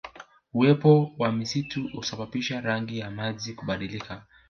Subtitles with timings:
[0.53, 4.23] Uwepo wa misitu husababisha rangi ya maji kubadilika